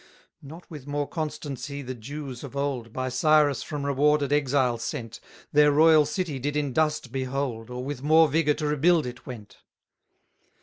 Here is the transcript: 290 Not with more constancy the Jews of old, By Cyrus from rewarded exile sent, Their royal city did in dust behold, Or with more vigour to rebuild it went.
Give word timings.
290 0.41 0.47
Not 0.63 0.71
with 0.71 0.87
more 0.87 1.07
constancy 1.07 1.83
the 1.83 1.93
Jews 1.93 2.43
of 2.43 2.55
old, 2.55 2.91
By 2.91 3.07
Cyrus 3.07 3.61
from 3.61 3.85
rewarded 3.85 4.33
exile 4.33 4.79
sent, 4.79 5.19
Their 5.53 5.71
royal 5.71 6.07
city 6.07 6.39
did 6.39 6.57
in 6.57 6.73
dust 6.73 7.11
behold, 7.11 7.69
Or 7.69 7.83
with 7.83 8.01
more 8.01 8.27
vigour 8.27 8.55
to 8.55 8.65
rebuild 8.65 9.05
it 9.05 9.27
went. 9.27 9.57